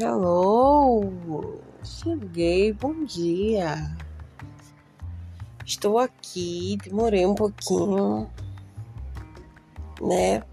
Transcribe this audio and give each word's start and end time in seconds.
Hello! 0.00 1.10
Cheguei, 1.82 2.72
bom 2.72 3.02
dia! 3.02 3.96
Estou 5.66 5.98
aqui, 5.98 6.78
demorei 6.84 7.26
um 7.26 7.34
pouquinho, 7.34 8.30
né? 10.00 10.44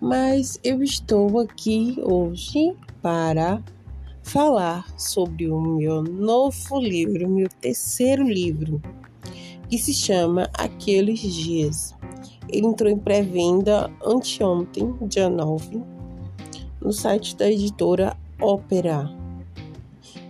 Mas 0.00 0.58
eu 0.64 0.82
estou 0.82 1.38
aqui 1.40 1.98
hoje 2.02 2.74
para 3.02 3.62
falar 4.22 4.88
sobre 4.98 5.50
o 5.50 5.60
meu 5.60 6.02
novo 6.02 6.80
livro, 6.80 7.28
meu 7.28 7.50
terceiro 7.60 8.26
livro, 8.26 8.80
que 9.68 9.76
se 9.76 9.92
chama 9.92 10.48
Aqueles 10.54 11.20
Dias. 11.20 11.94
Ele 12.48 12.68
entrou 12.68 12.90
em 12.90 12.98
pré-venda 12.98 13.92
anteontem, 14.02 14.96
dia 15.02 15.28
9, 15.28 15.78
no 16.80 16.90
site 16.90 17.36
da 17.36 17.50
editora 17.50 18.16
ópera. 18.42 19.08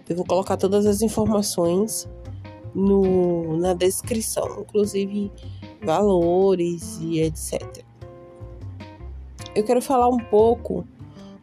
Eu 0.08 0.16
vou 0.16 0.24
colocar 0.24 0.56
todas 0.56 0.84
as 0.86 1.00
informações 1.00 2.08
no, 2.74 3.56
na 3.56 3.74
descrição, 3.74 4.60
inclusive 4.60 5.30
valores 5.82 6.98
e 7.00 7.20
etc. 7.20 7.84
Eu 9.54 9.64
quero 9.64 9.82
falar 9.82 10.08
um 10.08 10.18
pouco 10.18 10.86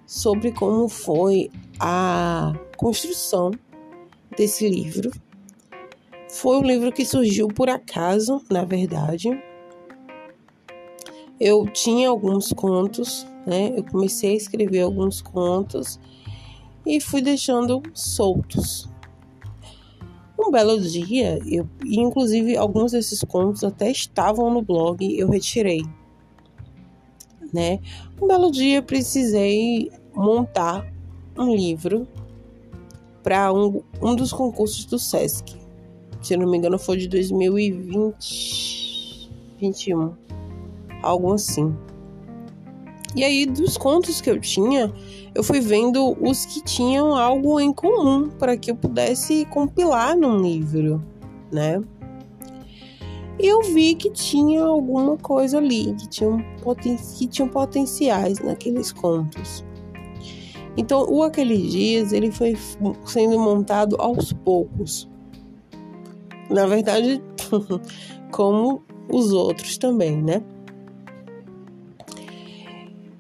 sobre 0.06 0.52
como 0.52 0.90
foi 0.90 1.52
a 1.80 2.54
construção 2.78 3.52
desse 4.36 4.68
livro. 4.68 5.12
Foi 6.30 6.58
um 6.58 6.64
livro 6.64 6.92
que 6.92 7.06
surgiu 7.06 7.48
por 7.48 7.70
acaso, 7.70 8.42
na 8.50 8.64
verdade. 8.66 9.30
Eu 11.40 11.66
tinha 11.68 12.10
alguns 12.10 12.52
contos, 12.52 13.26
né? 13.46 13.74
Eu 13.76 13.84
comecei 13.84 14.34
a 14.34 14.38
escrever 14.38 14.82
alguns 14.82 15.22
contos 15.22 16.00
e 16.86 17.00
fui 17.00 17.22
deixando 17.22 17.82
soltos. 17.94 18.90
Um 20.38 20.52
belo 20.52 20.80
dia, 20.80 21.40
eu, 21.46 21.68
inclusive 21.86 22.56
alguns 22.56 22.94
desses 22.94 23.22
contos 23.24 23.64
até 23.64 23.92
estavam 23.92 24.54
no 24.54 24.62
blog, 24.62 25.04
eu 25.18 25.30
retirei. 25.30 25.82
Né? 27.54 27.80
Um 28.22 28.28
belo 28.28 28.50
dia 28.50 28.82
precisei 28.82 29.92
montar 30.16 30.90
um 31.38 31.54
livro 31.54 32.08
para 33.22 33.52
um, 33.52 33.84
um 34.02 34.16
dos 34.16 34.32
concursos 34.32 34.86
do 34.86 34.98
SESC. 34.98 35.60
Se 36.22 36.38
não 36.38 36.50
me 36.50 36.58
engano, 36.58 36.80
foi 36.80 36.98
de 36.98 37.08
2020, 37.08 39.30
21, 39.60 40.14
algo 41.02 41.34
assim. 41.34 41.76
E 43.16 43.24
aí, 43.24 43.46
dos 43.46 43.76
contos 43.76 44.22
que 44.22 44.30
eu 44.30 44.40
tinha, 44.40 44.94
eu 45.34 45.44
fui 45.44 45.60
vendo 45.60 46.16
os 46.22 46.46
que 46.46 46.64
tinham 46.64 47.16
algo 47.16 47.60
em 47.60 47.74
comum 47.74 48.30
para 48.30 48.56
que 48.56 48.70
eu 48.70 48.76
pudesse 48.76 49.46
compilar 49.46 50.16
num 50.16 50.38
livro, 50.38 51.04
né? 51.52 51.82
E 53.40 53.48
eu 53.48 53.62
vi 53.64 53.96
que 53.96 54.12
tinha 54.12 54.64
alguma 54.64 55.18
coisa 55.18 55.58
ali, 55.58 55.96
que 55.96 56.10
tinham, 56.10 56.44
poten 56.62 56.98
que 57.18 57.26
tinham 57.26 57.48
potenciais 57.48 58.40
naqueles 58.40 58.92
contos. 58.92 59.64
Então, 60.76 61.06
o 61.10 61.24
Aqueles 61.24 61.72
Dias, 61.72 62.14
ele 62.14 62.32
foi 62.32 62.56
sendo 63.06 63.40
montado 63.40 63.96
aos 64.00 64.34
poucos. 64.34 65.10
Na 66.50 66.66
verdade, 66.68 67.22
como 68.32 68.84
os 69.12 69.32
outros 69.32 69.78
também, 69.78 70.22
né? 70.22 70.44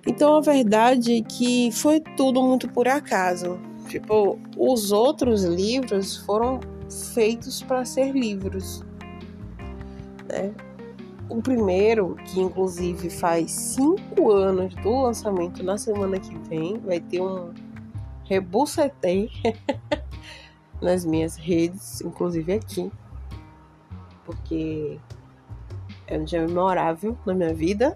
Então 0.09 0.38
a 0.38 0.41
verdade 0.41 1.17
é 1.17 1.21
que 1.21 1.71
foi 1.71 1.99
tudo 1.99 2.41
muito 2.41 2.67
por 2.67 2.88
acaso. 2.88 3.59
Tipo, 3.88 4.39
os 4.57 4.91
outros 4.91 5.43
livros 5.43 6.17
foram 6.17 6.59
feitos 7.14 7.61
para 7.61 7.86
ser 7.86 8.11
livros, 8.11 8.83
né? 10.27 10.52
O 11.30 11.43
primeiro, 11.43 12.15
que 12.25 12.42
inclusive 12.42 13.08
faz 13.11 13.52
cinco 13.52 14.31
anos 14.31 14.73
do 14.77 15.03
lançamento 15.03 15.61
na 15.61 15.77
semana 15.77 16.20
que 16.20 16.36
vem, 16.49 16.80
vai 16.80 16.99
ter 16.99 17.21
um 17.21 17.53
rebucetei 18.23 19.30
nas 20.81 21.05
minhas 21.05 21.36
redes, 21.36 22.02
inclusive 22.02 22.53
aqui, 22.53 22.91
porque 24.26 24.99
é 26.08 26.17
um 26.17 26.23
dia 26.23 26.47
memorável 26.47 27.15
na 27.27 27.36
minha 27.36 27.53
vida 27.53 27.95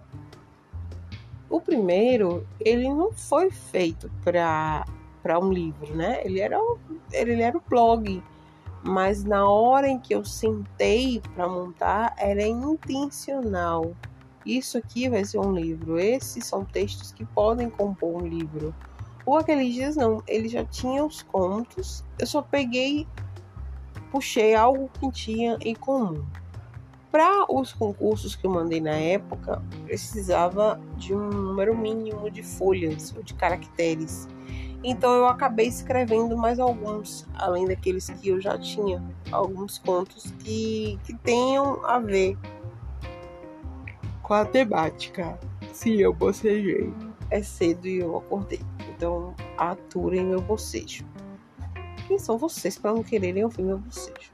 o 1.53 1.62
primeiro, 1.62 2.47
ele 2.59 2.90
não 2.90 3.14
foi 3.14 3.52
feito 3.52 4.09
para 4.24 4.84
para 5.22 5.40
um 5.40 5.53
livro, 5.53 5.96
né? 5.96 6.19
Ele 6.25 6.40
era 6.40 6.58
ele 7.12 7.41
era 7.41 7.56
o 7.56 7.62
blog, 7.69 8.22
mas 8.84 9.24
na 9.24 9.47
hora 9.47 9.88
em 9.88 10.00
que 10.00 10.16
eu 10.16 10.25
sentei 10.25 11.22
para 11.36 11.47
montar 11.47 12.16
era 12.18 12.42
intencional. 12.42 13.96
Isso 14.44 14.80
aqui 14.80 15.08
vai 15.08 15.24
ser 15.24 15.38
um 15.38 15.53
livro. 15.53 16.00
Esses 16.00 16.44
são 16.44 16.66
textos 16.66 17.12
que 17.12 17.24
podem 17.24 17.69
compor 17.69 18.24
um 18.24 18.28
livro. 18.28 18.74
O 19.24 19.38
aqueles 19.38 19.75
dias 19.75 19.96
não, 19.96 20.24
ele 20.28 20.50
já 20.50 20.66
tinha 20.66 21.06
os 21.06 21.22
contos. 21.22 22.03
Eu 22.18 22.25
só 22.25 22.42
peguei, 22.42 23.08
puxei 24.12 24.56
algo 24.56 24.90
que 25.00 25.09
tinha 25.12 25.56
em 25.62 25.75
comum. 25.75 26.25
Para 27.13 27.46
os 27.47 27.72
concursos 27.72 28.35
que 28.35 28.44
eu 28.44 28.50
mandei 28.50 28.81
na 28.81 28.96
época, 28.96 29.62
precisava 29.85 30.81
de 30.97 31.13
um 31.13 31.29
número 31.29 31.78
mínimo 31.78 32.28
de 32.31 32.41
folhas 32.41 33.13
ou 33.16 33.22
de 33.22 33.35
caracteres. 33.35 34.28
Então 34.84 35.13
eu 35.13 35.28
acabei 35.28 35.68
escrevendo 35.68 36.35
mais 36.35 36.59
alguns, 36.59 37.28
além 37.35 37.68
daqueles 37.68 38.09
que 38.09 38.29
eu 38.29 38.41
já 38.41 38.57
tinha, 38.57 39.00
alguns 39.31 39.78
contos 39.78 40.34
que, 40.40 41.00
que 41.03 41.13
tenham 41.13 41.85
a 41.85 42.00
ver 42.00 42.35
com 44.24 44.34
a 44.34 44.44
temática. 44.44 45.38
Sim, 45.72 45.97
eu 45.97 46.16
bocejei. 46.16 46.91
É 47.30 47.44
cedo 47.44 47.88
e 47.88 48.00
eu 48.00 48.18
acordei. 48.18 48.62
Então 48.90 49.35
aturem 49.56 50.25
meu 50.25 50.41
bocejo. 50.41 51.06
Quem 52.07 52.18
são 52.18 52.40
vocês 52.40 52.75
para 52.75 52.91
não 52.91 53.03
quererem 53.03 53.44
ouvir 53.44 53.62
meu 53.62 53.78
bocejo? 53.78 54.31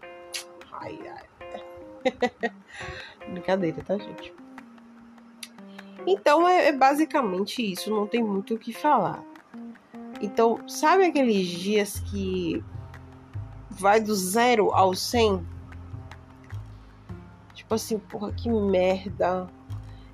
Ai, 0.71 0.97
ai. 1.13 1.28
Brincadeira, 3.29 3.83
tá, 3.83 3.97
gente? 3.97 4.33
Então 6.07 6.47
é, 6.47 6.67
é, 6.67 6.71
basicamente 6.71 7.61
isso, 7.61 7.89
não 7.89 8.07
tem 8.07 8.23
muito 8.23 8.55
o 8.55 8.57
que 8.57 8.73
falar. 8.73 9.23
Então, 10.21 10.59
sabe 10.67 11.05
aqueles 11.05 11.47
dias 11.47 11.99
que 11.99 12.63
vai 13.69 14.01
do 14.01 14.13
zero 14.15 14.71
ao 14.73 14.93
100? 14.93 15.45
Tipo 17.53 17.75
assim, 17.75 17.99
porra, 17.99 18.31
que 18.31 18.49
merda. 18.49 19.47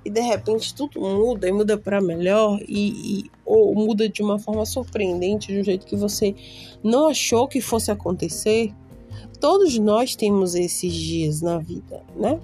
E 0.04 0.10
de 0.10 0.20
repente 0.20 0.72
tudo 0.72 1.00
muda 1.00 1.48
e 1.48 1.52
muda 1.52 1.76
para 1.76 2.00
melhor 2.00 2.60
e, 2.60 3.24
e 3.24 3.30
ou 3.44 3.74
muda 3.74 4.08
de 4.08 4.22
uma 4.22 4.38
forma 4.38 4.64
surpreendente, 4.64 5.52
de 5.52 5.58
um 5.58 5.64
jeito 5.64 5.86
que 5.86 5.96
você 5.96 6.34
não 6.82 7.08
achou 7.08 7.48
que 7.48 7.60
fosse 7.60 7.90
acontecer. 7.90 8.72
Todos 9.40 9.78
nós 9.78 10.16
temos 10.16 10.54
esses 10.54 10.92
dias 10.92 11.42
na 11.42 11.58
vida, 11.58 12.02
né? 12.16 12.40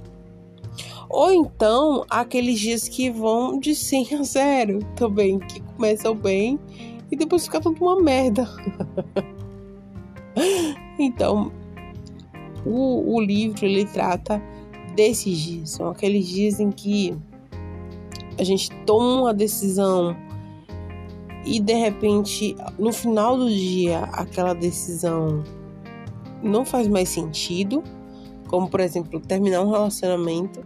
Ou 1.08 1.30
então 1.30 2.04
aqueles 2.08 2.58
dias 2.58 2.88
que 2.88 3.10
vão 3.10 3.58
de 3.58 3.74
100 3.74 4.14
a 4.14 4.22
0 4.22 4.78
também, 4.96 5.38
que 5.38 5.60
começam 5.60 6.14
bem 6.14 6.58
e 7.10 7.16
depois 7.16 7.44
fica 7.44 7.60
tudo 7.60 7.82
uma 7.84 8.00
merda. 8.00 8.48
então, 10.98 11.52
o, 12.64 13.16
o 13.16 13.20
livro 13.20 13.66
ele 13.66 13.84
trata 13.84 14.42
desses 14.94 15.36
dias, 15.36 15.70
são 15.70 15.90
aqueles 15.90 16.26
dias 16.26 16.60
em 16.60 16.70
que 16.70 17.14
a 18.38 18.44
gente 18.44 18.70
toma 18.86 19.22
uma 19.22 19.34
decisão 19.34 20.16
e 21.44 21.60
de 21.60 21.74
repente 21.74 22.56
no 22.78 22.92
final 22.92 23.36
do 23.36 23.48
dia 23.48 24.00
aquela 24.12 24.54
decisão 24.54 25.42
não 26.42 26.64
faz 26.64 26.88
mais 26.88 27.08
sentido, 27.08 27.82
como 28.48 28.68
por 28.68 28.80
exemplo, 28.80 29.20
terminar 29.20 29.62
um 29.62 29.70
relacionamento. 29.70 30.64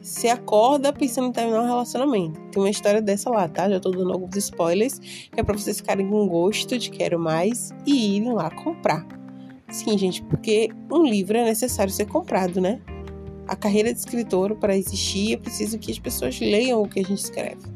Se 0.00 0.28
acorda 0.28 0.92
pensando 0.92 1.28
em 1.28 1.32
terminar 1.32 1.62
um 1.62 1.66
relacionamento. 1.66 2.40
Tem 2.52 2.62
uma 2.62 2.70
história 2.70 3.02
dessa 3.02 3.28
lá, 3.28 3.48
tá? 3.48 3.68
Já 3.68 3.80
tô 3.80 3.90
dando 3.90 4.12
alguns 4.12 4.36
spoilers, 4.36 4.98
que 4.98 5.40
é 5.40 5.42
pra 5.42 5.56
vocês 5.56 5.78
ficarem 5.78 6.08
com 6.08 6.28
gosto 6.28 6.78
de 6.78 6.90
quero 6.90 7.18
mais 7.18 7.70
e 7.84 8.16
irem 8.16 8.32
lá 8.32 8.48
comprar. 8.50 9.04
Sim, 9.68 9.98
gente, 9.98 10.22
porque 10.22 10.70
um 10.92 11.04
livro 11.04 11.36
é 11.36 11.44
necessário 11.44 11.92
ser 11.92 12.06
comprado, 12.06 12.60
né? 12.60 12.80
A 13.48 13.56
carreira 13.56 13.92
de 13.92 13.98
escritor, 13.98 14.54
para 14.56 14.76
existir, 14.76 15.34
é 15.34 15.36
preciso 15.36 15.78
que 15.78 15.90
as 15.90 15.98
pessoas 15.98 16.38
leiam 16.38 16.80
o 16.82 16.88
que 16.88 17.00
a 17.00 17.04
gente 17.04 17.18
escreve. 17.18 17.75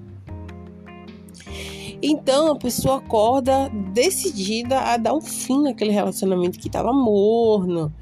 Então 2.02 2.52
a 2.52 2.56
pessoa 2.56 2.96
acorda 2.96 3.68
decidida 3.92 4.80
a 4.80 4.96
dar 4.96 5.14
um 5.14 5.20
fim 5.20 5.62
naquele 5.62 5.90
relacionamento 5.90 6.58
que 6.58 6.68
estava 6.68 6.92
morno, 6.92 7.92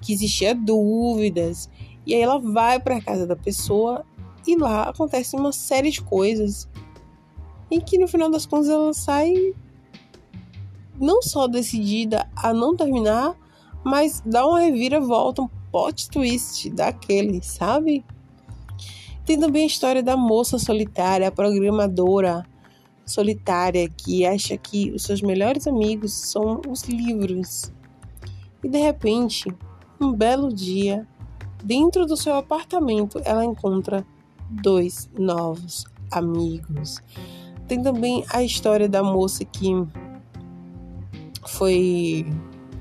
que 0.00 0.12
existia 0.12 0.54
dúvidas. 0.54 1.68
E 2.06 2.14
aí 2.14 2.20
ela 2.20 2.38
vai 2.38 2.78
para 2.78 2.96
a 2.96 3.02
casa 3.02 3.26
da 3.26 3.34
pessoa 3.34 4.04
e 4.46 4.56
lá 4.56 4.88
acontece 4.88 5.36
uma 5.36 5.52
série 5.52 5.90
de 5.90 6.02
coisas. 6.02 6.68
E 7.70 7.80
que 7.80 7.98
no 7.98 8.06
final 8.06 8.30
das 8.30 8.46
contas 8.46 8.68
ela 8.68 8.94
sai 8.94 9.34
não 10.98 11.20
só 11.20 11.46
decidida 11.46 12.28
a 12.36 12.52
não 12.52 12.76
terminar, 12.76 13.36
mas 13.84 14.22
dá 14.24 14.46
uma 14.46 14.60
reviravolta, 14.60 15.42
um 15.42 15.48
plot 15.70 16.08
twist 16.10 16.70
daquele, 16.70 17.42
sabe? 17.42 18.04
Tem 19.24 19.38
também 19.38 19.64
a 19.64 19.66
história 19.66 20.02
da 20.02 20.16
moça 20.16 20.58
solitária, 20.58 21.28
a 21.28 21.32
programadora 21.32 22.44
solitária 23.08 23.88
que 23.88 24.24
acha 24.24 24.56
que 24.56 24.90
os 24.92 25.02
seus 25.02 25.22
melhores 25.22 25.66
amigos 25.66 26.12
são 26.12 26.60
os 26.68 26.84
livros. 26.84 27.72
E 28.62 28.68
de 28.68 28.78
repente, 28.78 29.48
um 30.00 30.12
belo 30.12 30.52
dia, 30.52 31.06
dentro 31.62 32.06
do 32.06 32.16
seu 32.16 32.36
apartamento, 32.36 33.20
ela 33.24 33.44
encontra 33.44 34.06
dois 34.50 35.08
novos 35.18 35.84
amigos. 36.10 37.02
Tem 37.66 37.82
também 37.82 38.24
a 38.30 38.42
história 38.42 38.88
da 38.88 39.02
moça 39.02 39.44
que 39.44 39.70
foi 41.46 42.26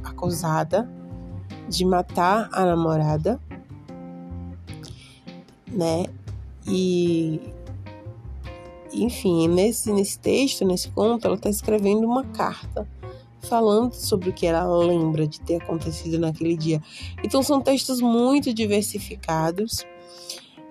acusada 0.04 0.90
de 1.68 1.84
matar 1.86 2.50
a 2.52 2.66
namorada, 2.66 3.40
né? 5.68 6.06
E 6.66 7.42
enfim, 9.04 9.48
nesse, 9.48 9.92
nesse 9.92 10.20
texto, 10.20 10.66
nesse 10.66 10.90
conto, 10.90 11.26
ela 11.26 11.36
está 11.36 11.50
escrevendo 11.50 12.06
uma 12.06 12.24
carta 12.24 12.88
falando 13.42 13.94
sobre 13.94 14.30
o 14.30 14.34
que 14.34 14.46
ela 14.46 14.66
lembra 14.78 15.28
de 15.28 15.40
ter 15.42 15.62
acontecido 15.62 16.20
naquele 16.20 16.58
dia. 16.58 16.82
Então 17.24 17.42
são 17.42 17.62
textos 17.62 18.02
muito 18.02 18.54
diversificados. 18.54 19.86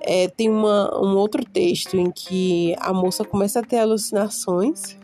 É, 0.00 0.28
tem 0.28 0.48
uma, 0.48 0.94
um 1.00 1.16
outro 1.16 1.44
texto 1.44 1.96
em 1.96 2.10
que 2.10 2.74
a 2.78 2.92
moça 2.92 3.24
começa 3.24 3.60
a 3.60 3.62
ter 3.62 3.78
alucinações. 3.78 4.96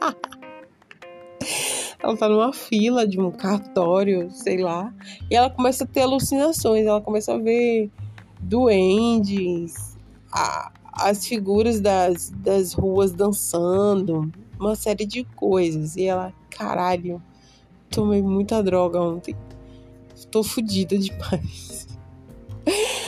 ela 2.02 2.16
tá 2.16 2.28
numa 2.28 2.52
fila 2.52 3.06
de 3.06 3.20
um 3.20 3.30
cartório, 3.30 4.30
sei 4.30 4.58
lá, 4.58 4.92
e 5.30 5.34
ela 5.34 5.50
começa 5.50 5.84
a 5.84 5.86
ter 5.86 6.02
alucinações, 6.02 6.86
ela 6.86 7.00
começa 7.00 7.34
a 7.34 7.38
ver 7.38 7.90
duendes, 8.40 9.96
a, 10.32 10.72
as 10.96 11.26
figuras 11.26 11.80
das, 11.80 12.30
das 12.30 12.72
ruas 12.72 13.12
dançando, 13.12 14.30
uma 14.58 14.74
série 14.74 15.06
de 15.06 15.24
coisas. 15.24 15.96
E 15.96 16.04
ela, 16.04 16.32
caralho, 16.50 17.22
tomei 17.90 18.22
muita 18.22 18.62
droga 18.62 19.00
ontem. 19.00 19.36
Tô 20.30 20.42
fodida 20.42 20.96
demais. 20.98 21.86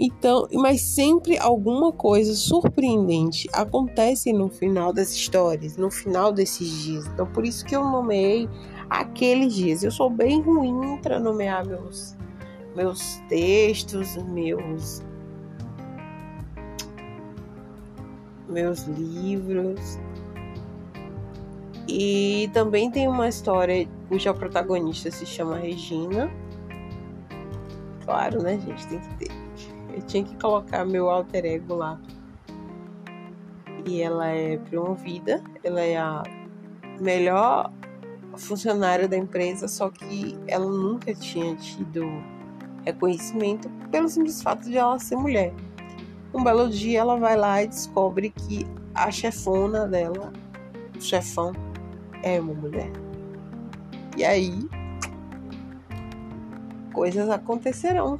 Então, 0.00 0.46
mas 0.52 0.80
sempre 0.82 1.36
alguma 1.36 1.90
coisa 1.90 2.32
surpreendente 2.32 3.48
acontece 3.52 4.32
no 4.32 4.48
final 4.48 4.92
das 4.92 5.10
histórias, 5.10 5.76
no 5.76 5.90
final 5.90 6.32
desses 6.32 6.70
dias. 6.84 7.04
Então, 7.08 7.26
por 7.26 7.44
isso 7.44 7.64
que 7.64 7.74
eu 7.74 7.82
nomeei 7.82 8.48
aqueles 8.88 9.52
dias. 9.52 9.82
Eu 9.82 9.90
sou 9.90 10.08
bem 10.08 10.40
ruim 10.40 10.98
para 11.02 11.18
nomear 11.18 11.66
meus 11.66 12.16
meus 12.76 13.20
textos, 13.28 14.16
meus 14.28 15.02
meus 18.48 18.84
livros. 18.84 19.98
E 21.86 22.50
também 22.52 22.90
tem 22.90 23.08
uma 23.08 23.28
história 23.28 23.88
cuja 24.08 24.34
protagonista 24.34 25.10
se 25.10 25.24
chama 25.24 25.56
Regina. 25.56 26.30
Claro, 28.04 28.42
né, 28.42 28.58
gente? 28.58 28.86
Tem 28.86 29.00
que 29.00 29.14
ter. 29.14 29.30
Eu 29.94 30.02
tinha 30.02 30.24
que 30.24 30.36
colocar 30.36 30.84
meu 30.84 31.10
alter 31.10 31.44
ego 31.44 31.74
lá. 31.74 32.00
E 33.86 34.02
ela 34.02 34.28
é 34.28 34.58
promovida, 34.58 35.42
ela 35.64 35.80
é 35.80 35.96
a 35.96 36.22
melhor 37.00 37.72
funcionária 38.36 39.08
da 39.08 39.16
empresa, 39.16 39.66
só 39.66 39.90
que 39.90 40.38
ela 40.46 40.66
nunca 40.66 41.14
tinha 41.14 41.56
tido 41.56 42.04
reconhecimento 42.84 43.68
pelo 43.90 44.08
simples 44.08 44.42
fato 44.42 44.64
de 44.64 44.76
ela 44.76 44.98
ser 44.98 45.16
mulher. 45.16 45.52
Um 46.32 46.44
belo 46.44 46.68
dia 46.68 47.00
ela 47.00 47.16
vai 47.16 47.36
lá 47.36 47.62
e 47.62 47.68
descobre 47.68 48.30
que 48.30 48.66
a 48.94 49.10
chefona 49.10 49.86
dela, 49.86 50.32
o 50.96 51.00
chefão, 51.00 51.52
é 52.22 52.40
uma 52.40 52.54
mulher. 52.54 52.90
E 54.16 54.24
aí, 54.24 54.68
coisas 56.92 57.30
acontecerão. 57.30 58.18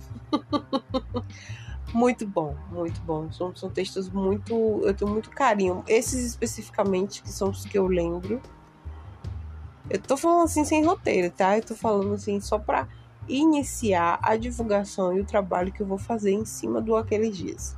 muito 1.92 2.26
bom, 2.26 2.56
muito 2.70 3.00
bom. 3.02 3.30
São, 3.32 3.54
são 3.54 3.68
textos 3.68 4.08
muito. 4.08 4.54
Eu 4.84 4.94
tenho 4.94 5.10
muito 5.10 5.30
carinho. 5.30 5.82
Esses 5.86 6.24
especificamente, 6.24 7.22
que 7.22 7.30
são 7.30 7.50
os 7.50 7.64
que 7.64 7.76
eu 7.76 7.86
lembro. 7.86 8.40
Eu 9.90 10.00
tô 10.00 10.16
falando 10.16 10.44
assim 10.44 10.64
sem 10.64 10.84
roteiro, 10.84 11.30
tá? 11.30 11.56
Eu 11.56 11.64
tô 11.64 11.74
falando 11.74 12.14
assim 12.14 12.40
só 12.40 12.58
pra 12.58 12.86
iniciar 13.28 14.18
a 14.22 14.36
divulgação 14.36 15.16
e 15.16 15.20
o 15.20 15.24
trabalho 15.24 15.72
que 15.72 15.80
eu 15.82 15.86
vou 15.86 15.98
fazer 15.98 16.32
em 16.32 16.44
cima 16.44 16.80
do 16.80 16.94
Aqueles 16.94 17.36
Dias. 17.36 17.74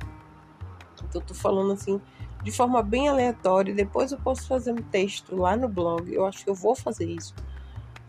Eu 1.17 1.21
tô 1.21 1.33
falando 1.33 1.73
assim 1.73 2.01
de 2.43 2.51
forma 2.51 2.81
bem 2.81 3.07
aleatória. 3.07 3.73
Depois 3.73 4.11
eu 4.11 4.17
posso 4.17 4.47
fazer 4.47 4.71
um 4.71 4.81
texto 4.81 5.35
lá 5.35 5.55
no 5.55 5.67
blog. 5.67 6.11
Eu 6.13 6.25
acho 6.25 6.43
que 6.43 6.49
eu 6.49 6.55
vou 6.55 6.75
fazer 6.75 7.05
isso. 7.05 7.33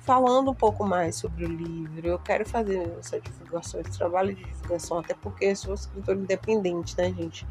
Falando 0.01 0.51
um 0.51 0.55
pouco 0.55 0.85
mais 0.85 1.17
sobre 1.17 1.45
o 1.45 1.49
livro. 1.49 2.07
Eu 2.07 2.19
quero 2.19 2.49
fazer 2.49 2.91
essa 2.99 3.21
divulgação, 3.21 3.81
esse 3.81 3.97
trabalho 3.97 4.35
de 4.35 4.45
divulgação, 4.45 4.99
até 4.99 5.15
porque 5.15 5.47
eu 5.47 5.57
sou 5.57 5.75
escritora 5.75 6.19
independente, 6.19 6.97
né, 6.97 7.13
gente? 7.13 7.47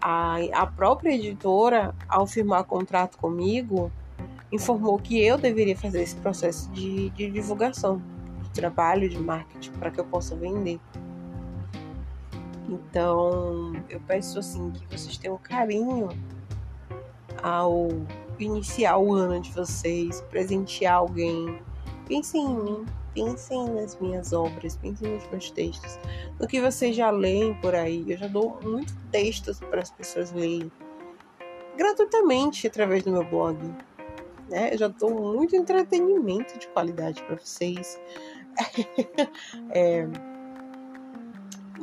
A, 0.00 0.36
a 0.52 0.66
própria 0.66 1.14
editora, 1.14 1.94
ao 2.08 2.26
firmar 2.26 2.64
contrato 2.64 3.18
comigo, 3.18 3.90
informou 4.52 4.98
que 4.98 5.24
eu 5.24 5.38
deveria 5.38 5.76
fazer 5.76 6.02
esse 6.02 6.16
processo 6.16 6.70
de, 6.70 7.08
de 7.10 7.30
divulgação, 7.30 8.02
de 8.42 8.50
trabalho, 8.50 9.08
de 9.08 9.18
marketing, 9.18 9.72
para 9.72 9.90
que 9.90 9.98
eu 9.98 10.04
possa 10.04 10.36
vender. 10.36 10.78
Então, 12.72 13.72
eu 13.90 14.00
peço 14.00 14.38
assim 14.38 14.70
que 14.70 14.86
vocês 14.86 15.18
tenham 15.18 15.36
carinho 15.36 16.08
ao 17.42 17.88
iniciar 18.38 18.96
o 18.96 19.12
ano 19.12 19.40
de 19.40 19.52
vocês, 19.52 20.22
presentear 20.30 20.94
alguém. 20.94 21.60
Pensem 22.08 22.42
em 22.42 22.54
mim, 22.54 22.86
pensem 23.14 23.68
nas 23.70 23.98
minhas 24.00 24.32
obras, 24.32 24.76
pensem 24.76 25.12
nos 25.12 25.28
meus 25.28 25.50
textos, 25.50 25.98
no 26.40 26.46
que 26.46 26.62
vocês 26.62 26.96
já 26.96 27.10
leem 27.10 27.52
por 27.60 27.74
aí. 27.74 28.10
Eu 28.10 28.16
já 28.16 28.26
dou 28.26 28.58
muitos 28.62 28.94
textos 29.10 29.60
para 29.60 29.82
as 29.82 29.90
pessoas 29.90 30.32
lerem 30.32 30.72
gratuitamente 31.76 32.66
através 32.66 33.02
do 33.02 33.12
meu 33.12 33.24
blog. 33.24 33.58
Né? 34.48 34.72
Eu 34.72 34.78
já 34.78 34.88
dou 34.88 35.34
muito 35.34 35.54
entretenimento 35.54 36.58
de 36.58 36.68
qualidade 36.68 37.22
para 37.24 37.36
vocês. 37.36 38.00
é, 39.70 40.06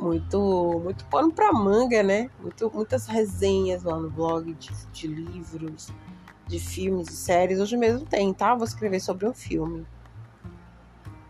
muito, 0.00 0.80
muito 0.82 1.04
pano 1.06 1.30
pra 1.30 1.52
manga, 1.52 2.02
né? 2.02 2.30
Muito, 2.40 2.70
muitas 2.72 3.06
resenhas 3.06 3.82
lá 3.82 3.98
no 3.98 4.10
blog 4.10 4.54
de, 4.54 4.70
de 4.92 5.06
livros, 5.06 5.92
de 6.46 6.58
filmes 6.58 7.08
e 7.10 7.16
séries. 7.16 7.60
Hoje 7.60 7.76
mesmo 7.76 8.06
tem, 8.06 8.32
tá? 8.32 8.54
Vou 8.54 8.64
escrever 8.64 9.00
sobre 9.00 9.28
um 9.28 9.34
filme. 9.34 9.86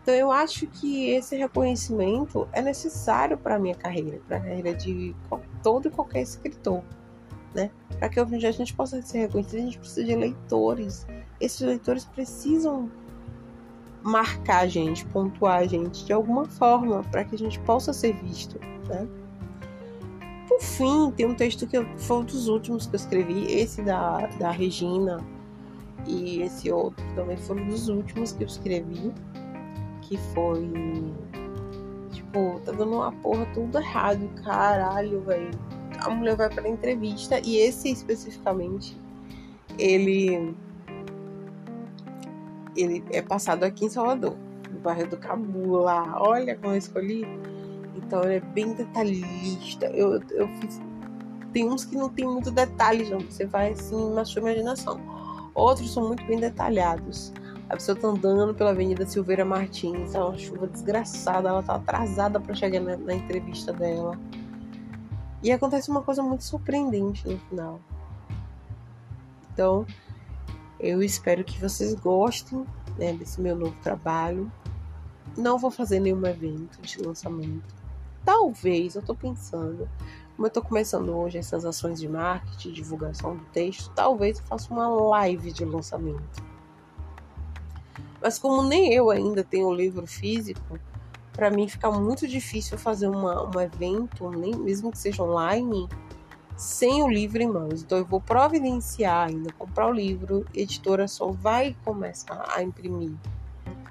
Então 0.01 0.15
eu 0.15 0.31
acho 0.31 0.65
que 0.67 1.09
esse 1.09 1.35
reconhecimento 1.35 2.47
é 2.53 2.61
necessário 2.61 3.37
para 3.37 3.59
minha 3.59 3.75
carreira, 3.75 4.19
para 4.27 4.37
a 4.37 4.39
carreira 4.39 4.73
de 4.73 5.13
todo 5.61 5.89
e 5.89 5.91
qualquer 5.91 6.21
escritor, 6.21 6.81
né? 7.53 7.69
Para 7.99 8.09
que 8.09 8.19
a 8.19 8.51
gente 8.51 8.73
possa 8.73 8.99
ser 9.01 9.19
reconhecido, 9.19 9.59
a 9.59 9.65
gente 9.65 9.77
precisa 9.77 10.03
de 10.03 10.15
leitores. 10.15 11.05
Esses 11.39 11.61
leitores 11.61 12.05
precisam 12.05 12.89
marcar 14.03 14.61
a 14.63 14.67
gente, 14.67 15.05
pontuar 15.05 15.59
a 15.59 15.67
gente 15.67 16.05
de 16.05 16.13
alguma 16.13 16.45
forma 16.45 17.03
para 17.11 17.23
que 17.23 17.35
a 17.35 17.37
gente 17.37 17.59
possa 17.59 17.93
ser 17.93 18.13
visto, 18.13 18.59
né? 18.87 19.07
Por 20.47 20.59
fim, 20.59 21.11
tem 21.11 21.25
um 21.25 21.33
texto 21.33 21.65
que 21.65 21.81
foi 21.97 22.17
um 22.17 22.23
dos 22.23 22.47
últimos 22.47 22.85
que 22.85 22.95
eu 22.95 22.97
escrevi, 22.97 23.45
esse 23.45 23.81
da, 23.81 24.27
da 24.37 24.51
Regina 24.51 25.17
e 26.05 26.41
esse 26.41 26.71
outro 26.71 27.03
também 27.15 27.37
foram 27.37 27.63
um 27.63 27.67
dos 27.67 27.87
últimos 27.87 28.31
que 28.33 28.43
eu 28.43 28.47
escrevi, 28.47 29.13
que 30.01 30.17
foi 30.33 30.69
tipo, 32.11 32.59
tá 32.65 32.71
dando 32.71 32.95
uma 32.95 33.11
porra 33.11 33.45
tudo 33.53 33.77
errado, 33.77 34.27
caralho, 34.43 35.21
velho. 35.21 35.51
A 35.99 36.09
mulher 36.09 36.35
vai 36.35 36.49
para 36.49 36.67
entrevista 36.67 37.39
e 37.45 37.57
esse 37.57 37.89
especificamente 37.91 38.97
ele 39.77 40.53
ele 42.75 43.03
é 43.11 43.21
passado 43.21 43.63
aqui 43.63 43.85
em 43.85 43.89
Salvador, 43.89 44.35
no 44.69 44.79
bairro 44.79 45.07
do 45.07 45.17
Cabula. 45.17 46.17
Olha 46.19 46.55
como 46.55 46.73
eu 46.73 46.77
escolhi. 46.77 47.25
Então 47.95 48.23
ele 48.23 48.35
é 48.35 48.39
bem 48.39 48.73
detalhista. 48.73 49.87
Eu, 49.87 50.21
eu 50.31 50.47
fiz. 50.59 50.81
Tem 51.53 51.69
uns 51.69 51.83
que 51.83 51.95
não 51.95 52.09
tem 52.09 52.25
muito 52.25 52.49
detalhe, 52.49 53.09
não. 53.09 53.19
Você 53.19 53.45
vai 53.45 53.71
assim 53.71 54.13
na 54.13 54.23
sua 54.23 54.41
imaginação. 54.41 54.99
Outros 55.53 55.93
são 55.93 56.07
muito 56.07 56.23
bem 56.25 56.39
detalhados. 56.39 57.33
A 57.69 57.75
pessoa 57.75 57.97
tá 57.97 58.07
andando 58.07 58.53
pela 58.53 58.71
Avenida 58.71 59.05
Silveira 59.05 59.45
Martins, 59.45 60.11
tá 60.11 60.25
uma 60.25 60.37
chuva 60.37 60.67
desgraçada, 60.67 61.47
ela 61.47 61.63
tá 61.63 61.75
atrasada 61.75 62.37
para 62.37 62.53
chegar 62.53 62.81
na, 62.81 62.97
na 62.97 63.13
entrevista 63.13 63.71
dela. 63.71 64.19
E 65.41 65.51
acontece 65.51 65.89
uma 65.89 66.01
coisa 66.01 66.21
muito 66.21 66.43
surpreendente 66.43 67.27
no 67.27 67.37
final. 67.39 67.79
Então, 69.53 69.85
Eu 70.83 71.03
espero 71.03 71.43
que 71.43 71.61
vocês 71.61 71.93
gostem 71.93 72.65
né, 72.97 73.13
desse 73.13 73.39
meu 73.39 73.55
novo 73.55 73.75
trabalho. 73.83 74.51
Não 75.37 75.59
vou 75.59 75.69
fazer 75.69 75.99
nenhum 75.99 76.25
evento 76.25 76.81
de 76.81 76.97
lançamento. 77.03 77.75
Talvez, 78.25 78.95
eu 78.95 79.03
tô 79.03 79.13
pensando, 79.13 79.87
como 80.35 80.47
eu 80.47 80.49
tô 80.49 80.59
começando 80.59 81.09
hoje 81.09 81.37
essas 81.37 81.65
ações 81.65 81.99
de 81.99 82.09
marketing, 82.09 82.71
divulgação 82.71 83.35
do 83.37 83.43
texto, 83.53 83.91
talvez 83.95 84.39
eu 84.39 84.45
faça 84.45 84.73
uma 84.73 84.87
live 84.87 85.51
de 85.51 85.63
lançamento. 85.63 86.43
Mas 88.19 88.39
como 88.39 88.63
nem 88.63 88.91
eu 88.91 89.11
ainda 89.11 89.43
tenho 89.43 89.67
o 89.67 89.75
livro 89.75 90.07
físico, 90.07 90.79
para 91.31 91.51
mim 91.51 91.67
fica 91.67 91.91
muito 91.91 92.27
difícil 92.27 92.75
fazer 92.75 93.07
uma, 93.07 93.47
um 93.55 93.61
evento, 93.61 94.31
nem, 94.31 94.55
mesmo 94.55 94.91
que 94.91 94.97
seja 94.97 95.21
online, 95.21 95.87
sem 96.61 97.01
o 97.01 97.09
livro 97.09 97.41
em 97.41 97.47
mãos. 97.47 97.81
Então 97.81 97.97
eu 97.97 98.05
vou 98.05 98.21
providenciar 98.21 99.29
ainda, 99.29 99.51
comprar 99.53 99.87
o 99.87 99.91
livro, 99.91 100.45
a 100.55 100.59
editora 100.59 101.07
só 101.07 101.31
vai 101.31 101.75
começar 101.83 102.45
a 102.55 102.61
imprimir, 102.61 103.13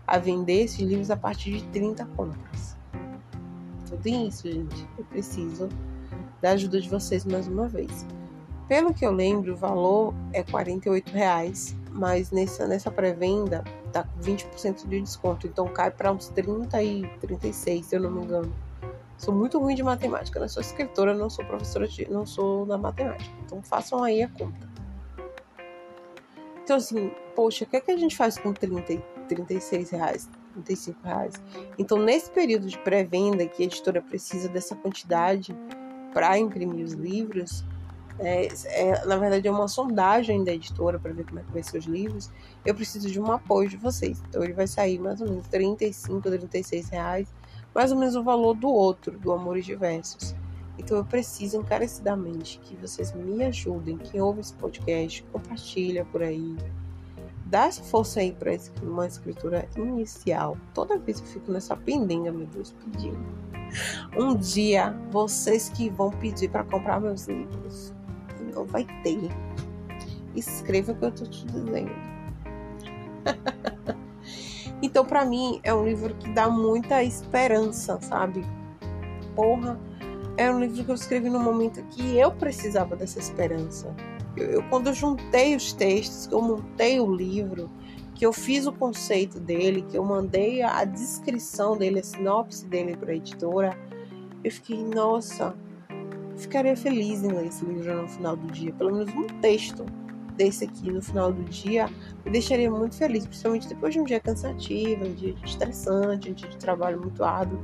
a 0.07 0.19
vender 0.19 0.63
esses 0.63 0.79
livros 0.79 1.11
a 1.11 1.17
partir 1.17 1.51
de 1.51 1.65
30 1.65 2.07
compras. 2.17 2.77
Tudo 3.89 4.09
isso, 4.09 4.51
gente. 4.51 4.89
Eu 4.97 5.05
preciso 5.05 5.69
da 6.41 6.51
ajuda 6.51 6.81
de 6.81 6.89
vocês 6.89 7.25
mais 7.25 7.49
uma 7.49 7.67
vez. 7.67 8.07
Pelo 8.69 8.95
que 8.95 9.05
eu 9.05 9.11
lembro, 9.11 9.53
o 9.53 9.57
valor 9.57 10.15
é 10.33 10.41
R$ 10.41 11.03
reais, 11.13 11.75
mas 11.91 12.31
nessa, 12.31 12.69
nessa 12.69 12.89
pré-venda 12.89 13.65
tá 13.93 14.05
com 14.05 14.21
20% 14.21 14.87
de 14.87 15.01
desconto, 15.01 15.49
então 15.49 15.67
cai 15.67 15.91
para 15.91 16.13
uns 16.13 16.29
30 16.29 16.81
e 16.85 17.05
36, 17.21 17.85
se 17.85 17.97
eu 17.97 18.01
não 18.01 18.13
me 18.13 18.23
engano. 18.23 18.70
Sou 19.21 19.35
muito 19.35 19.59
ruim 19.59 19.75
de 19.75 19.83
matemática, 19.83 20.41
não 20.41 20.49
sou 20.49 20.63
escritora, 20.63 21.13
não 21.13 21.29
sou 21.29 21.45
professora, 21.45 21.87
de, 21.87 22.11
não 22.11 22.25
sou 22.25 22.65
da 22.65 22.79
matemática. 22.79 23.31
Então 23.45 23.63
façam 23.63 24.03
aí 24.03 24.23
a 24.23 24.29
conta. 24.29 24.67
Então 26.65 26.77
assim, 26.79 27.13
poxa, 27.37 27.65
o 27.65 27.67
que, 27.67 27.77
é 27.77 27.81
que 27.83 27.91
a 27.91 27.99
gente 27.99 28.17
faz 28.17 28.39
com 28.39 28.55
30 28.55 28.95
e 28.95 29.03
36 29.29 29.91
reais? 29.91 30.31
35 30.55 30.99
reais. 31.05 31.35
Então, 31.79 31.99
nesse 31.99 32.31
período 32.31 32.67
de 32.67 32.79
pré-venda, 32.79 33.47
que 33.47 33.63
a 33.63 33.67
editora 33.67 34.01
precisa 34.01 34.49
dessa 34.49 34.75
quantidade 34.75 35.55
para 36.15 36.39
imprimir 36.39 36.83
os 36.83 36.95
livros, 36.95 37.63
é, 38.19 38.49
é, 38.65 39.05
na 39.05 39.19
verdade 39.19 39.47
é 39.47 39.51
uma 39.51 39.69
sondagem 39.69 40.43
da 40.45 40.53
editora 40.53 40.99
para 40.99 41.13
ver 41.13 41.27
como 41.27 41.41
é 41.41 41.43
que 41.43 41.53
vai 41.53 41.63
ser 41.63 41.77
os 41.77 41.85
livros. 41.85 42.31
Eu 42.65 42.75
preciso 42.75 43.11
de 43.11 43.21
um 43.21 43.31
apoio 43.31 43.69
de 43.69 43.77
vocês. 43.77 44.23
Então, 44.31 44.43
ele 44.43 44.55
vai 44.55 44.67
sair 44.67 44.99
mais 44.99 45.21
ou 45.21 45.29
menos 45.29 45.47
35, 45.49 46.23
36 46.23 46.89
reais, 46.89 47.29
mais 47.75 47.93
ou 47.93 47.99
menos 47.99 48.17
o 48.17 48.23
valor 48.23 48.55
do 48.55 48.69
outro, 48.69 49.19
do 49.19 49.33
Amores 49.33 49.65
Diversos. 49.65 50.35
Então, 50.79 50.97
eu 50.97 51.05
preciso 51.05 51.59
encarecidamente 51.59 52.59
que 52.65 52.75
vocês 52.77 53.13
me 53.13 53.45
ajudem. 53.45 53.99
Quem 53.99 54.21
ouve 54.21 54.41
esse 54.41 54.55
podcast, 54.55 55.23
compartilha 55.31 56.05
por 56.07 56.23
aí 56.23 56.57
dá 57.51 57.67
essa 57.67 57.83
força 57.83 58.21
aí 58.21 58.33
para 58.33 58.57
uma 58.83 59.07
escritura 59.07 59.69
inicial. 59.77 60.57
Toda 60.73 60.97
vez 60.97 61.19
eu 61.19 61.27
fico 61.27 61.51
nessa 61.51 61.77
pendenga, 61.77 62.31
meu 62.31 62.47
Deus, 62.47 62.73
pedindo. 62.85 63.19
Um 64.17 64.37
dia, 64.37 64.97
vocês 65.11 65.69
que 65.69 65.91
vão 65.91 66.11
pedir 66.11 66.49
para 66.49 66.65
comprar 66.65 67.01
meus 67.01 67.27
livros, 67.27 67.93
não 68.55 68.65
vai 68.65 68.87
ter. 69.03 69.29
Escreva 70.35 70.93
o 70.93 70.95
que 70.95 71.05
eu 71.05 71.13
tô 71.13 71.25
te 71.25 71.45
dizendo. 71.47 71.91
então, 74.83 75.05
para 75.05 75.25
mim, 75.25 75.61
é 75.63 75.75
um 75.75 75.85
livro 75.85 76.15
que 76.15 76.31
dá 76.33 76.49
muita 76.49 77.03
esperança, 77.03 78.01
sabe? 78.01 78.45
Porra, 79.35 79.79
é 80.37 80.51
um 80.51 80.61
livro 80.61 80.85
que 80.85 80.91
eu 80.91 80.95
escrevi 80.95 81.29
no 81.29 81.41
momento 81.41 81.83
que 81.91 82.17
eu 82.17 82.31
precisava 82.33 82.97
dessa 82.97 83.19
esperança 83.19 83.95
eu, 84.37 84.63
quando 84.65 84.89
eu 84.89 84.95
juntei 84.95 85.55
os 85.55 85.73
textos, 85.73 86.27
que 86.27 86.35
eu 86.35 86.43
montei 86.43 87.01
o 87.01 87.15
livro, 87.15 87.71
que 88.15 88.25
eu 88.25 88.33
fiz 88.33 88.67
o 88.67 88.73
conceito 88.73 89.41
dele, 89.41 89.83
que 89.83 89.97
eu 89.97 90.05
mandei 90.05 90.63
a 90.63 90.85
descrição 90.85 91.77
dele, 91.77 92.01
a 92.01 92.03
sinopse 92.03 92.67
dele 92.67 92.97
para 92.97 93.13
a 93.13 93.17
editora, 93.17 93.77
eu 94.43 94.51
fiquei, 94.51 94.83
nossa, 94.83 95.55
ficaria 96.37 96.77
feliz 96.77 97.23
em 97.23 97.29
ler 97.29 97.47
esse 97.47 97.65
livro 97.65 98.03
no 98.03 98.09
final 98.09 98.37
do 98.37 98.47
dia. 98.53 98.73
Pelo 98.73 98.93
menos 98.93 99.13
um 99.15 99.27
texto 99.41 99.85
desse 100.41 100.65
aqui 100.65 100.91
no 100.91 101.03
final 101.03 101.31
do 101.31 101.45
dia 101.45 101.87
me 102.25 102.31
deixaria 102.33 102.71
muito 102.71 102.97
feliz, 102.97 103.27
principalmente 103.27 103.69
depois 103.69 103.93
de 103.93 104.01
um 104.01 104.05
dia 104.05 104.19
cansativo, 104.19 105.05
um 105.05 105.13
dia 105.13 105.35
estressante, 105.45 106.31
um 106.31 106.33
dia 106.33 106.49
de 106.49 106.57
trabalho 106.57 106.99
muito 106.99 107.23
árduo. 107.23 107.61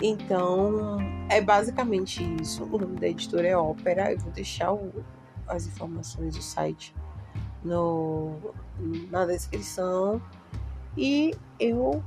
Então, 0.00 0.98
é 1.28 1.40
basicamente 1.40 2.22
isso. 2.40 2.62
O 2.62 2.78
nome 2.78 2.96
da 3.00 3.08
editora 3.08 3.48
é 3.48 3.56
Ópera. 3.56 4.12
Eu 4.12 4.20
vou 4.20 4.30
deixar 4.30 4.72
o, 4.72 5.04
as 5.48 5.66
informações 5.66 6.36
do 6.36 6.42
site 6.42 6.94
no, 7.64 8.36
na 9.10 9.26
descrição. 9.26 10.22
E 10.96 11.34
eu 11.58 12.04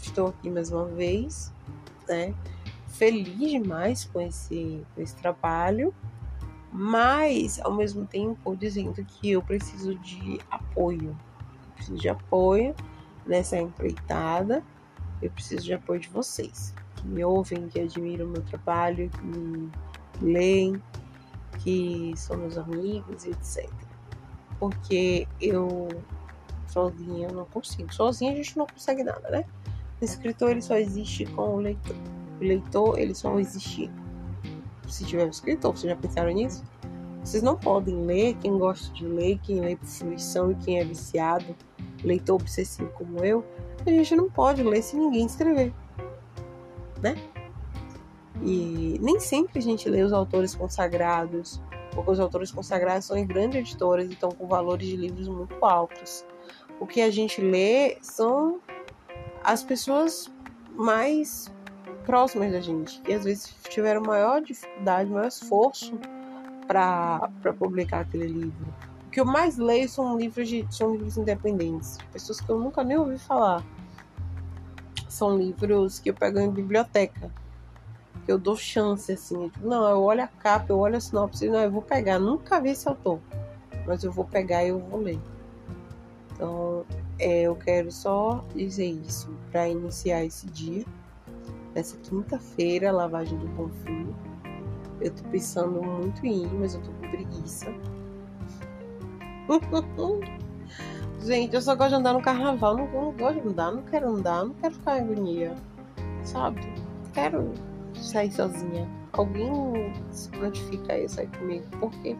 estou 0.00 0.28
aqui 0.28 0.48
mais 0.48 0.70
uma 0.70 0.84
vez, 0.84 1.52
né? 2.08 2.32
Feliz 2.86 3.36
demais 3.36 4.04
com 4.04 4.20
esse, 4.20 4.86
com 4.94 5.02
esse 5.02 5.16
trabalho, 5.16 5.92
mas 6.76 7.60
ao 7.60 7.72
mesmo 7.72 8.04
tempo 8.04 8.56
dizendo 8.56 9.04
que 9.04 9.30
eu 9.30 9.40
preciso 9.40 9.94
de 9.94 10.40
apoio. 10.50 11.16
Eu 11.68 11.72
preciso 11.76 11.96
de 11.96 12.08
apoio 12.08 12.74
nessa 13.24 13.56
empreitada. 13.56 14.60
Eu 15.22 15.30
preciso 15.30 15.62
de 15.62 15.72
apoio 15.72 16.00
de 16.00 16.08
vocês 16.08 16.74
que 16.96 17.06
me 17.06 17.24
ouvem, 17.24 17.68
que 17.68 17.78
admiram 17.78 18.26
o 18.26 18.30
meu 18.30 18.42
trabalho, 18.42 19.08
que 19.08 19.22
me 19.24 19.70
leem, 20.20 20.82
que 21.60 22.12
são 22.16 22.36
meus 22.38 22.58
amigos, 22.58 23.24
etc. 23.24 23.70
Porque 24.58 25.28
eu 25.40 25.86
sozinha 26.66 27.28
não 27.28 27.44
consigo. 27.44 27.94
Sozinha 27.94 28.32
a 28.32 28.34
gente 28.34 28.58
não 28.58 28.66
consegue 28.66 29.04
nada, 29.04 29.30
né? 29.30 29.44
O 30.00 30.04
escritor 30.04 30.50
ele 30.50 30.60
só 30.60 30.74
existe 30.74 31.24
com 31.24 31.54
o 31.54 31.60
leitor. 31.60 31.96
O 32.40 32.44
leitor 32.44 32.98
ele 32.98 33.14
só 33.14 33.38
existe 33.38 33.88
se 34.92 35.04
tiver 35.04 35.24
um 35.24 35.30
escritor. 35.30 35.76
Vocês 35.76 35.92
já 35.92 35.96
pensaram 35.96 36.32
nisso? 36.32 36.64
Vocês 37.22 37.42
não 37.42 37.56
podem 37.56 38.04
ler, 38.04 38.34
quem 38.34 38.58
gosta 38.58 38.92
de 38.92 39.06
ler, 39.06 39.38
quem 39.42 39.60
lê 39.60 39.76
por 39.76 39.86
fruição 39.86 40.52
e 40.52 40.54
quem 40.56 40.78
é 40.78 40.84
viciado, 40.84 41.56
leitor 42.02 42.34
obsessivo 42.34 42.90
como 42.94 43.24
eu, 43.24 43.44
a 43.86 43.90
gente 43.90 44.14
não 44.14 44.30
pode 44.30 44.62
ler 44.62 44.82
se 44.82 44.96
ninguém 44.96 45.24
escrever 45.24 45.72
né? 47.04 47.14
E 48.42 48.98
nem 49.00 49.20
sempre 49.20 49.58
a 49.58 49.62
gente 49.62 49.88
lê 49.88 50.02
os 50.02 50.12
autores 50.12 50.54
consagrados, 50.54 51.60
porque 51.92 52.10
os 52.10 52.18
autores 52.18 52.50
consagrados 52.50 53.04
são 53.04 53.16
em 53.16 53.26
grandes 53.26 53.60
editoras 53.60 54.08
e 54.08 54.14
estão 54.14 54.30
com 54.30 54.46
valores 54.46 54.88
de 54.88 54.96
livros 54.96 55.28
muito 55.28 55.62
altos. 55.64 56.24
O 56.80 56.86
que 56.86 57.00
a 57.00 57.10
gente 57.10 57.40
lê 57.40 57.98
são 58.00 58.60
as 59.42 59.62
pessoas 59.62 60.32
mais 60.74 61.52
próximas 62.04 62.52
da 62.52 62.60
gente, 62.60 63.00
que 63.00 63.12
às 63.12 63.24
vezes 63.24 63.54
tiveram 63.68 64.02
maior 64.02 64.40
dificuldade, 64.40 65.10
maior 65.10 65.28
esforço 65.28 65.98
para 66.66 67.30
publicar 67.58 68.00
aquele 68.00 68.26
livro. 68.26 68.66
O 69.06 69.10
que 69.10 69.20
eu 69.20 69.24
mais 69.24 69.56
leio 69.56 69.88
são 69.88 70.16
livros, 70.18 70.48
de, 70.48 70.66
são 70.70 70.92
livros 70.92 71.16
independentes, 71.16 71.98
pessoas 72.12 72.40
que 72.40 72.50
eu 72.50 72.58
nunca 72.58 72.82
nem 72.82 72.96
ouvi 72.96 73.18
falar 73.18 73.64
são 75.14 75.38
livros 75.38 76.00
que 76.00 76.10
eu 76.10 76.14
pego 76.14 76.38
em 76.40 76.50
biblioteca. 76.50 77.30
Que 78.26 78.32
eu 78.32 78.38
dou 78.38 78.56
chance, 78.56 79.12
assim. 79.12 79.50
não, 79.60 79.88
eu 79.88 80.02
olho 80.02 80.24
a 80.24 80.26
capa, 80.26 80.66
eu 80.70 80.78
olho 80.78 80.96
a 80.96 81.00
sinopse, 81.00 81.48
não, 81.48 81.60
eu 81.60 81.70
vou 81.70 81.82
pegar. 81.82 82.18
Nunca 82.18 82.60
vi 82.60 82.70
esse 82.70 82.88
autor. 82.88 83.20
Mas 83.86 84.02
eu 84.02 84.10
vou 84.10 84.24
pegar 84.24 84.64
e 84.64 84.68
eu 84.68 84.78
vou 84.78 85.00
ler. 85.00 85.20
Então, 86.32 86.84
é, 87.18 87.42
eu 87.42 87.54
quero 87.54 87.92
só 87.92 88.44
dizer 88.54 88.86
isso 88.86 89.30
para 89.52 89.68
iniciar 89.68 90.24
esse 90.24 90.46
dia. 90.46 90.84
Nessa 91.74 91.96
quinta-feira, 91.98 92.92
lavagem 92.92 93.36
do 93.36 93.48
Bonfim. 93.48 94.14
Eu 95.00 95.10
tô 95.10 95.24
pensando 95.24 95.82
muito 95.82 96.24
em 96.24 96.44
ir, 96.44 96.54
mas 96.54 96.76
eu 96.76 96.80
tô 96.82 96.92
com 96.92 97.10
preguiça. 97.10 97.74
Gente, 101.26 101.54
eu 101.54 101.60
só 101.60 101.74
gosto 101.74 101.90
de 101.90 101.96
andar 101.96 102.12
no 102.12 102.22
carnaval. 102.22 102.76
Não, 102.76 102.86
não 102.86 103.12
gosto 103.12 103.40
de 103.40 103.48
andar, 103.48 103.72
não 103.72 103.82
quero 103.82 104.08
andar, 104.08 104.44
não 104.44 104.54
quero 104.54 104.74
ficar 104.74 104.98
em 104.98 105.02
agonia. 105.02 105.56
Sabe? 106.22 106.60
Quero 107.12 107.52
sair 107.96 108.30
sozinha. 108.30 108.88
Alguém 109.12 109.92
se 110.12 110.30
notifica 110.36 110.92
aí 110.92 111.08
sair 111.08 111.28
comigo. 111.38 111.64
Porque 111.80 112.16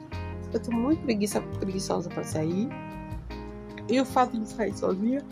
eu 0.52 0.60
tô 0.60 0.72
muito 0.72 1.00
preguiça, 1.02 1.40
preguiçosa 1.60 2.08
pra 2.10 2.24
sair. 2.24 2.68
E 3.88 4.00
o 4.00 4.04
fato 4.04 4.36
de 4.36 4.48
sair 4.48 4.76
sozinha, 4.76 5.22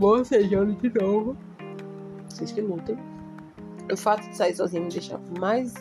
bocejando 0.00 0.74
de 0.74 1.00
novo. 1.00 1.36
Vocês 2.28 2.50
que 2.50 2.60
lutem. 2.60 2.98
O 3.90 3.96
fato 3.96 4.28
de 4.28 4.36
sair 4.36 4.54
sozinha 4.54 4.82
me 4.82 4.90
deixa 4.90 5.18
mais 5.38 5.72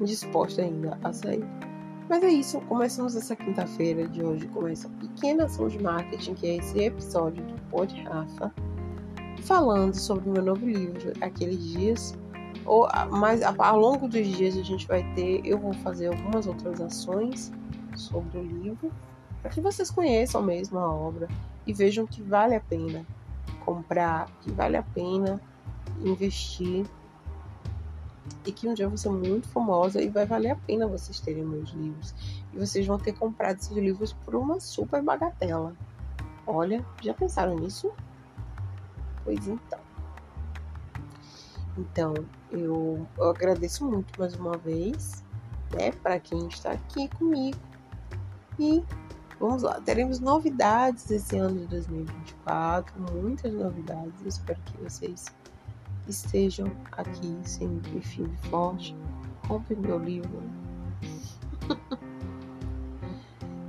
disposta 0.00 0.62
ainda 0.62 0.98
a 1.02 1.12
sair. 1.12 1.44
Mas 2.08 2.22
é 2.22 2.28
isso, 2.28 2.60
começamos 2.62 3.16
essa 3.16 3.34
quinta-feira 3.34 4.06
de 4.06 4.22
hoje 4.22 4.46
com 4.48 4.68
essa 4.68 4.88
pequena 4.88 5.44
ação 5.44 5.68
de 5.68 5.82
marketing, 5.82 6.34
que 6.34 6.46
é 6.46 6.56
esse 6.56 6.78
episódio 6.78 7.42
do 7.42 7.60
Pod 7.70 7.94
Rafa, 8.02 8.52
falando 9.42 9.94
sobre 9.94 10.28
o 10.28 10.32
meu 10.32 10.42
novo 10.42 10.66
livro, 10.66 11.12
Aqueles 11.20 11.62
Dias. 11.72 12.14
Ou, 12.66 12.88
mas 13.10 13.42
ao 13.42 13.78
longo 13.78 14.06
dos 14.06 14.26
dias 14.26 14.56
a 14.56 14.62
gente 14.62 14.86
vai 14.86 15.02
ter, 15.14 15.40
eu 15.44 15.58
vou 15.58 15.72
fazer 15.74 16.08
algumas 16.08 16.46
outras 16.46 16.80
ações 16.80 17.52
sobre 17.96 18.38
o 18.38 18.42
livro, 18.42 18.92
para 19.40 19.50
que 19.50 19.60
vocês 19.60 19.90
conheçam 19.90 20.42
mesmo 20.42 20.78
a 20.78 20.90
obra 20.90 21.28
e 21.66 21.72
vejam 21.72 22.06
que 22.06 22.22
vale 22.22 22.54
a 22.54 22.60
pena 22.60 23.04
comprar, 23.64 24.30
que 24.42 24.52
vale 24.52 24.76
a 24.76 24.82
pena 24.82 25.40
investir 26.02 26.86
e 28.44 28.52
que 28.52 28.68
um 28.68 28.74
dia 28.74 28.84
eu 28.84 28.90
vou 28.90 28.98
ser 28.98 29.10
muito 29.10 29.48
famosa 29.48 30.00
e 30.00 30.08
vai 30.08 30.26
valer 30.26 30.50
a 30.50 30.56
pena 30.56 30.86
vocês 30.86 31.20
terem 31.20 31.44
meus 31.44 31.70
livros. 31.70 32.14
E 32.52 32.58
vocês 32.58 32.86
vão 32.86 32.98
ter 32.98 33.12
comprado 33.12 33.58
esses 33.58 33.76
livros 33.76 34.12
por 34.12 34.34
uma 34.34 34.60
super 34.60 35.02
bagatela. 35.02 35.74
Olha, 36.46 36.84
já 37.02 37.14
pensaram 37.14 37.58
nisso? 37.58 37.92
Pois 39.24 39.46
então. 39.46 39.78
Então, 41.76 42.14
eu, 42.50 43.06
eu 43.16 43.30
agradeço 43.30 43.84
muito 43.84 44.18
mais 44.18 44.34
uma 44.34 44.56
vez, 44.56 45.24
né, 45.72 45.90
para 45.90 46.20
quem 46.20 46.46
está 46.48 46.72
aqui 46.72 47.08
comigo. 47.08 47.58
E 48.58 48.84
vamos 49.40 49.62
lá, 49.62 49.80
teremos 49.80 50.20
novidades 50.20 51.10
esse 51.10 51.36
ano 51.36 51.60
de 51.60 51.66
2024, 51.66 52.94
muitas 53.12 53.52
novidades. 53.52 54.20
Eu 54.22 54.28
espero 54.28 54.60
que 54.66 54.76
vocês 54.78 55.34
estejam 56.08 56.70
aqui 56.92 57.36
sempre 57.42 58.00
firme 58.00 58.34
e 58.42 58.48
forte. 58.48 58.96
Compre 59.46 59.76
meu 59.76 59.98
livro. 59.98 60.42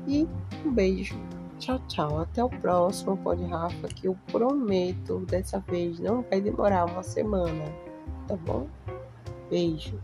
e 0.08 0.27
um 0.65 0.72
beijo. 0.72 1.15
Tchau, 1.60 1.80
tchau. 1.88 2.20
Até 2.20 2.44
o 2.44 2.50
próximo 2.50 3.18
Pode 3.18 3.44
Rafa, 3.46 3.88
que 3.88 4.08
eu 4.08 4.18
prometo 4.32 5.20
dessa 5.25 5.60
vez 5.60 6.00
não 6.00 6.22
vai 6.22 6.42
demorar 6.42 6.86
uma 6.86 7.04
semana, 7.04 7.65
tá 8.27 8.36
bom? 8.36 8.68
Beijo. 9.50 10.00